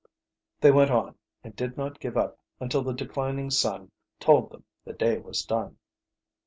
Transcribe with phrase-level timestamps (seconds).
[0.61, 1.13] They went on,
[1.43, 5.77] and did not give up until the declining sun told them the day was done.